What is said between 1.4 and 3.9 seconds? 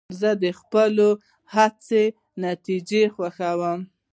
هڅو نتیجه خوښوم.